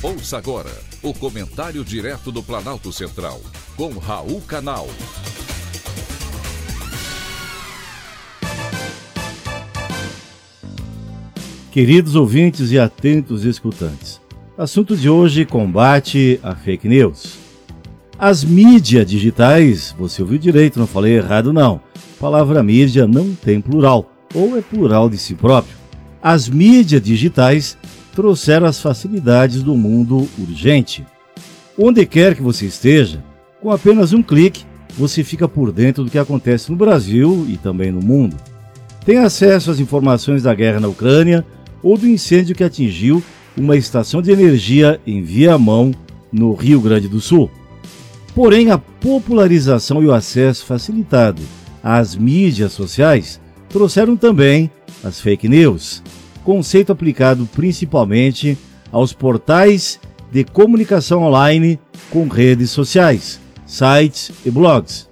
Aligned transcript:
Ouça 0.00 0.38
agora 0.38 0.70
o 1.02 1.12
comentário 1.12 1.84
direto 1.84 2.30
do 2.30 2.40
Planalto 2.40 2.92
Central, 2.92 3.40
com 3.76 3.88
Raul 3.98 4.40
Canal. 4.42 4.86
Queridos 11.72 12.14
ouvintes 12.14 12.70
e 12.70 12.78
atentos 12.78 13.44
escutantes, 13.44 14.20
assunto 14.56 14.96
de 14.96 15.10
hoje: 15.10 15.44
combate 15.44 16.38
à 16.44 16.54
fake 16.54 16.88
news. 16.88 17.36
As 18.16 18.44
mídias 18.44 19.04
digitais, 19.04 19.92
você 19.98 20.22
ouviu 20.22 20.38
direito, 20.38 20.78
não 20.78 20.86
falei 20.86 21.16
errado 21.16 21.52
não. 21.52 21.80
A 21.96 22.20
palavra 22.20 22.62
mídia 22.62 23.04
não 23.04 23.34
tem 23.34 23.60
plural, 23.60 24.08
ou 24.32 24.56
é 24.56 24.60
plural 24.60 25.10
de 25.10 25.18
si 25.18 25.34
próprio. 25.34 25.76
As 26.22 26.48
mídias 26.48 27.02
digitais 27.02 27.76
trouxeram 28.18 28.66
as 28.66 28.80
facilidades 28.80 29.62
do 29.62 29.76
mundo 29.76 30.28
urgente. 30.36 31.06
Onde 31.78 32.04
quer 32.04 32.34
que 32.34 32.42
você 32.42 32.66
esteja, 32.66 33.22
com 33.62 33.70
apenas 33.70 34.12
um 34.12 34.24
clique, 34.24 34.64
você 34.98 35.22
fica 35.22 35.46
por 35.46 35.70
dentro 35.70 36.02
do 36.02 36.10
que 36.10 36.18
acontece 36.18 36.68
no 36.68 36.76
Brasil 36.76 37.46
e 37.48 37.56
também 37.56 37.92
no 37.92 38.00
mundo. 38.00 38.36
Tem 39.04 39.18
acesso 39.18 39.70
às 39.70 39.78
informações 39.78 40.42
da 40.42 40.52
guerra 40.52 40.80
na 40.80 40.88
Ucrânia 40.88 41.46
ou 41.80 41.96
do 41.96 42.08
incêndio 42.08 42.56
que 42.56 42.64
atingiu 42.64 43.22
uma 43.56 43.76
estação 43.76 44.20
de 44.20 44.32
energia 44.32 45.00
em 45.06 45.22
Viamão, 45.22 45.94
no 46.32 46.54
Rio 46.54 46.80
Grande 46.80 47.06
do 47.06 47.20
Sul. 47.20 47.48
Porém, 48.34 48.72
a 48.72 48.78
popularização 48.78 50.02
e 50.02 50.06
o 50.06 50.12
acesso 50.12 50.66
facilitado 50.66 51.40
às 51.84 52.16
mídias 52.16 52.72
sociais 52.72 53.40
trouxeram 53.68 54.16
também 54.16 54.68
as 55.04 55.20
fake 55.20 55.48
news, 55.48 56.02
conceito 56.44 56.92
aplicado 56.92 57.48
principalmente 57.52 58.56
aos 58.90 59.12
portais 59.12 60.00
de 60.30 60.44
comunicação 60.44 61.22
online 61.22 61.78
com 62.10 62.26
redes 62.28 62.70
sociais, 62.70 63.40
sites 63.66 64.30
e 64.44 64.50
blogs, 64.50 65.08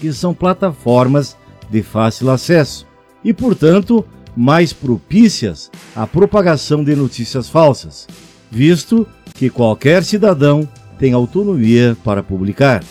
que 0.00 0.12
são 0.12 0.34
plataformas 0.34 1.36
de 1.70 1.82
fácil 1.82 2.30
acesso 2.30 2.86
e, 3.24 3.32
portanto, 3.32 4.04
mais 4.36 4.72
propícias 4.72 5.70
à 5.94 6.06
propagação 6.06 6.84
de 6.84 6.94
notícias 6.94 7.48
falsas, 7.48 8.06
visto 8.50 9.06
que 9.34 9.48
qualquer 9.48 10.04
cidadão 10.04 10.68
tem 10.98 11.12
autonomia 11.12 11.96
para 12.04 12.22
publicar. 12.22 12.84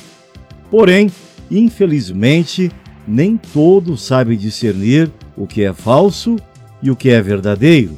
Porém, 0.69 1.11
infelizmente, 1.49 2.71
nem 3.07 3.37
todos 3.37 4.01
sabem 4.03 4.37
discernir 4.37 5.11
o 5.37 5.45
que 5.45 5.63
é 5.63 5.73
falso 5.73 6.37
e 6.81 6.91
o 6.91 6.95
que 6.95 7.09
é 7.09 7.21
verdadeiro. 7.21 7.97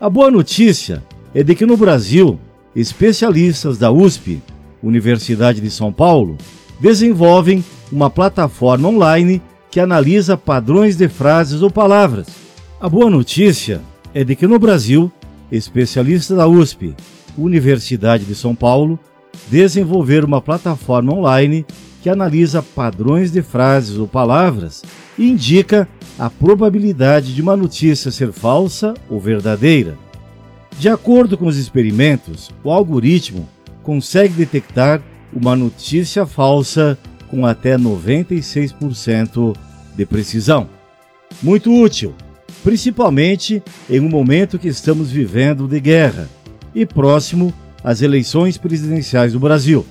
A 0.00 0.10
boa 0.10 0.30
notícia 0.30 1.02
é 1.34 1.42
de 1.42 1.54
que 1.54 1.66
no 1.66 1.76
Brasil, 1.76 2.38
especialistas 2.74 3.78
da 3.78 3.90
USP, 3.90 4.42
Universidade 4.82 5.60
de 5.60 5.70
São 5.70 5.92
Paulo, 5.92 6.36
desenvolvem 6.78 7.64
uma 7.90 8.10
plataforma 8.10 8.88
online 8.88 9.40
que 9.70 9.80
analisa 9.80 10.36
padrões 10.36 10.96
de 10.96 11.08
frases 11.08 11.62
ou 11.62 11.70
palavras. 11.70 12.26
A 12.80 12.88
boa 12.88 13.08
notícia 13.08 13.80
é 14.12 14.22
de 14.22 14.36
que 14.36 14.46
no 14.46 14.58
Brasil, 14.58 15.10
especialistas 15.50 16.36
da 16.36 16.46
USP, 16.46 16.94
Universidade 17.36 18.24
de 18.24 18.34
São 18.34 18.54
Paulo, 18.54 18.98
desenvolveram 19.48 20.28
uma 20.28 20.40
plataforma 20.40 21.12
online 21.12 21.64
que 22.04 22.10
analisa 22.10 22.62
padrões 22.62 23.32
de 23.32 23.40
frases 23.40 23.96
ou 23.96 24.06
palavras 24.06 24.82
e 25.16 25.26
indica 25.26 25.88
a 26.18 26.28
probabilidade 26.28 27.34
de 27.34 27.40
uma 27.40 27.56
notícia 27.56 28.10
ser 28.10 28.30
falsa 28.30 28.92
ou 29.08 29.18
verdadeira. 29.18 29.96
De 30.78 30.90
acordo 30.90 31.38
com 31.38 31.46
os 31.46 31.56
experimentos, 31.56 32.50
o 32.62 32.70
algoritmo 32.70 33.48
consegue 33.82 34.34
detectar 34.34 35.00
uma 35.32 35.56
notícia 35.56 36.26
falsa 36.26 36.98
com 37.30 37.46
até 37.46 37.78
96% 37.78 39.56
de 39.96 40.04
precisão. 40.04 40.68
Muito 41.42 41.74
útil, 41.74 42.14
principalmente 42.62 43.62
em 43.88 44.00
um 44.00 44.10
momento 44.10 44.58
que 44.58 44.68
estamos 44.68 45.10
vivendo 45.10 45.66
de 45.66 45.80
guerra 45.80 46.28
e 46.74 46.84
próximo 46.84 47.50
às 47.82 48.02
eleições 48.02 48.58
presidenciais 48.58 49.32
do 49.32 49.40
Brasil 49.40 49.86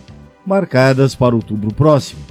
marcadas 0.46 1.16
para 1.16 1.36
outubro 1.36 1.74
próximo. 1.74 2.22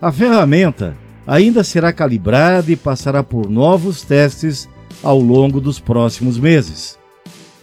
A 0.00 0.12
ferramenta 0.12 0.96
ainda 1.26 1.64
será 1.64 1.92
calibrada 1.92 2.70
e 2.70 2.76
passará 2.76 3.22
por 3.22 3.50
novos 3.50 4.02
testes 4.02 4.68
ao 5.02 5.18
longo 5.18 5.60
dos 5.60 5.80
próximos 5.80 6.38
meses. 6.38 6.98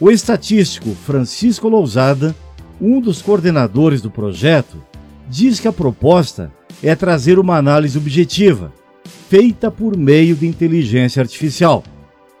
O 0.00 0.10
estatístico 0.10 0.90
Francisco 0.90 1.68
Lousada, 1.68 2.34
um 2.80 3.00
dos 3.00 3.22
coordenadores 3.22 4.02
do 4.02 4.10
projeto, 4.10 4.82
diz 5.28 5.60
que 5.60 5.68
a 5.68 5.72
proposta 5.72 6.52
é 6.82 6.94
trazer 6.94 7.38
uma 7.38 7.56
análise 7.56 7.96
objetiva, 7.96 8.72
feita 9.28 9.70
por 9.70 9.96
meio 9.96 10.34
de 10.34 10.46
inteligência 10.46 11.22
artificial, 11.22 11.82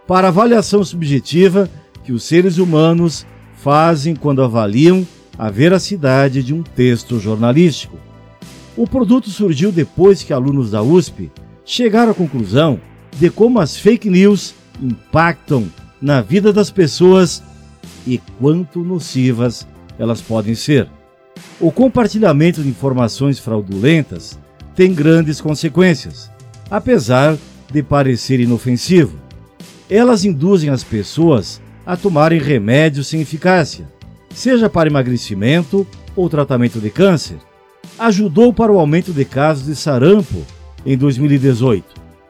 para 0.06 0.28
avaliação 0.28 0.84
subjetiva 0.84 1.70
que 2.02 2.12
os 2.12 2.24
seres 2.24 2.58
humanos 2.58 3.24
fazem 3.56 4.14
quando 4.14 4.42
avaliam 4.42 5.06
a 5.38 5.50
veracidade 5.50 6.42
de 6.42 6.54
um 6.54 6.62
texto 6.62 7.18
jornalístico. 7.18 7.98
O 8.76 8.86
produto 8.86 9.30
surgiu 9.30 9.70
depois 9.70 10.22
que 10.22 10.32
alunos 10.32 10.70
da 10.70 10.82
USP 10.82 11.30
chegaram 11.64 12.12
à 12.12 12.14
conclusão 12.14 12.80
de 13.18 13.30
como 13.30 13.60
as 13.60 13.76
fake 13.76 14.10
news 14.10 14.54
impactam 14.82 15.66
na 16.00 16.20
vida 16.20 16.52
das 16.52 16.70
pessoas 16.70 17.42
e 18.06 18.18
quanto 18.38 18.80
nocivas 18.80 19.66
elas 19.98 20.20
podem 20.20 20.54
ser. 20.54 20.88
O 21.60 21.70
compartilhamento 21.70 22.62
de 22.62 22.68
informações 22.68 23.38
fraudulentas 23.38 24.38
tem 24.74 24.92
grandes 24.92 25.40
consequências, 25.40 26.30
apesar 26.70 27.36
de 27.72 27.82
parecer 27.82 28.40
inofensivo. 28.40 29.18
Elas 29.88 30.24
induzem 30.24 30.70
as 30.70 30.82
pessoas 30.82 31.60
a 31.86 31.96
tomarem 31.96 32.40
remédios 32.40 33.06
sem 33.06 33.20
eficácia, 33.20 33.88
seja 34.34 34.68
para 34.68 34.88
emagrecimento 34.88 35.86
ou 36.14 36.28
tratamento 36.28 36.80
de 36.80 36.90
câncer, 36.90 37.38
ajudou 37.98 38.52
para 38.52 38.72
o 38.72 38.78
aumento 38.78 39.12
de 39.12 39.24
casos 39.24 39.66
de 39.66 39.76
sarampo 39.76 40.44
em 40.84 40.96
2018 40.96 41.84